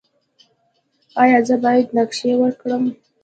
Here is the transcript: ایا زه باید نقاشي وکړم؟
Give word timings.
ایا 1.21 1.39
زه 1.47 1.55
باید 1.63 1.87
نقاشي 1.97 2.31
وکړم؟ 2.37 2.83